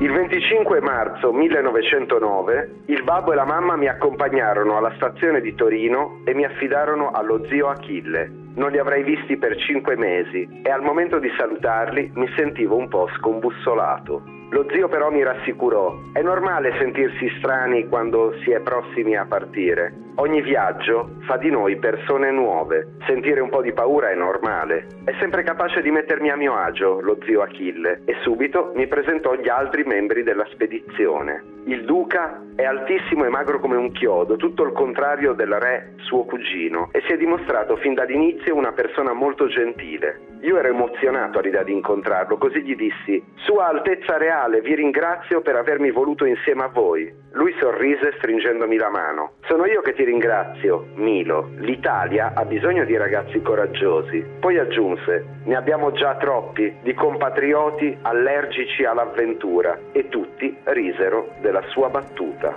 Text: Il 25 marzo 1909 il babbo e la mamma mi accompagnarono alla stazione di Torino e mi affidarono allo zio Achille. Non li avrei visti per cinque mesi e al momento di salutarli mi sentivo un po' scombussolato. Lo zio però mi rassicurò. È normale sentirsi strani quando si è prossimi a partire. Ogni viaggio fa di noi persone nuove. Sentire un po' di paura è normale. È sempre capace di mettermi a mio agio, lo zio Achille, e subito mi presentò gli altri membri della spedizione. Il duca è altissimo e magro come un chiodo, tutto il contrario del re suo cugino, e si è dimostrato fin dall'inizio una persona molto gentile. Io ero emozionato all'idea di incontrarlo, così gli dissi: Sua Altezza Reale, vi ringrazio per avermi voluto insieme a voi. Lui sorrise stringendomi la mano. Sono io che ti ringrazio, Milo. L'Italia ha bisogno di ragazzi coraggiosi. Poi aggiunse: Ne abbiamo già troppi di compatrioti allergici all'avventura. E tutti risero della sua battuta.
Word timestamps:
Il 0.00 0.12
25 0.12 0.80
marzo 0.80 1.32
1909 1.32 2.82
il 2.86 3.02
babbo 3.02 3.32
e 3.32 3.34
la 3.34 3.44
mamma 3.44 3.74
mi 3.74 3.88
accompagnarono 3.88 4.76
alla 4.76 4.92
stazione 4.94 5.40
di 5.40 5.56
Torino 5.56 6.20
e 6.24 6.34
mi 6.34 6.44
affidarono 6.44 7.10
allo 7.10 7.44
zio 7.46 7.66
Achille. 7.66 8.30
Non 8.54 8.70
li 8.70 8.78
avrei 8.78 9.02
visti 9.02 9.36
per 9.36 9.56
cinque 9.56 9.96
mesi 9.96 10.48
e 10.62 10.70
al 10.70 10.82
momento 10.82 11.18
di 11.18 11.28
salutarli 11.36 12.12
mi 12.14 12.28
sentivo 12.36 12.76
un 12.76 12.86
po' 12.86 13.08
scombussolato. 13.16 14.22
Lo 14.50 14.66
zio 14.70 14.86
però 14.86 15.10
mi 15.10 15.24
rassicurò. 15.24 15.92
È 16.12 16.22
normale 16.22 16.76
sentirsi 16.78 17.28
strani 17.38 17.88
quando 17.88 18.34
si 18.44 18.52
è 18.52 18.60
prossimi 18.60 19.16
a 19.16 19.26
partire. 19.26 20.07
Ogni 20.20 20.42
viaggio 20.42 21.10
fa 21.26 21.36
di 21.36 21.48
noi 21.48 21.76
persone 21.76 22.32
nuove. 22.32 22.96
Sentire 23.06 23.38
un 23.38 23.50
po' 23.50 23.62
di 23.62 23.72
paura 23.72 24.10
è 24.10 24.16
normale. 24.16 24.88
È 25.04 25.12
sempre 25.20 25.44
capace 25.44 25.80
di 25.80 25.92
mettermi 25.92 26.28
a 26.30 26.36
mio 26.36 26.56
agio, 26.56 27.00
lo 27.00 27.18
zio 27.24 27.40
Achille, 27.40 28.00
e 28.04 28.16
subito 28.22 28.72
mi 28.74 28.88
presentò 28.88 29.34
gli 29.34 29.48
altri 29.48 29.84
membri 29.84 30.24
della 30.24 30.44
spedizione. 30.50 31.56
Il 31.66 31.84
duca 31.84 32.42
è 32.56 32.64
altissimo 32.64 33.26
e 33.26 33.28
magro 33.28 33.60
come 33.60 33.76
un 33.76 33.92
chiodo, 33.92 34.36
tutto 34.36 34.64
il 34.64 34.72
contrario 34.72 35.34
del 35.34 35.52
re 35.52 35.92
suo 35.98 36.24
cugino, 36.24 36.88
e 36.92 37.02
si 37.06 37.12
è 37.12 37.16
dimostrato 37.16 37.76
fin 37.76 37.94
dall'inizio 37.94 38.56
una 38.56 38.72
persona 38.72 39.12
molto 39.12 39.46
gentile. 39.46 40.20
Io 40.40 40.56
ero 40.56 40.68
emozionato 40.68 41.38
all'idea 41.38 41.62
di 41.62 41.72
incontrarlo, 41.72 42.38
così 42.38 42.62
gli 42.62 42.74
dissi: 42.74 43.22
Sua 43.44 43.68
Altezza 43.68 44.16
Reale, 44.16 44.62
vi 44.62 44.74
ringrazio 44.74 45.42
per 45.42 45.56
avermi 45.56 45.90
voluto 45.90 46.24
insieme 46.24 46.62
a 46.64 46.68
voi. 46.68 47.12
Lui 47.32 47.54
sorrise 47.60 48.14
stringendomi 48.16 48.76
la 48.76 48.88
mano. 48.88 49.32
Sono 49.46 49.66
io 49.66 49.82
che 49.82 49.92
ti 49.92 50.04
ringrazio, 50.08 50.88
Milo. 50.94 51.50
L'Italia 51.58 52.32
ha 52.34 52.44
bisogno 52.44 52.84
di 52.84 52.96
ragazzi 52.96 53.40
coraggiosi. 53.42 54.24
Poi 54.40 54.58
aggiunse: 54.58 55.24
Ne 55.44 55.54
abbiamo 55.54 55.92
già 55.92 56.16
troppi 56.16 56.78
di 56.82 56.94
compatrioti 56.94 57.98
allergici 58.02 58.84
all'avventura. 58.84 59.78
E 59.92 60.08
tutti 60.08 60.56
risero 60.64 61.34
della 61.40 61.62
sua 61.68 61.88
battuta. 61.90 62.56